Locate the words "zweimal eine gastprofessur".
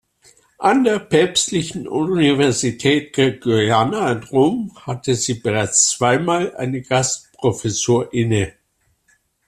5.91-8.11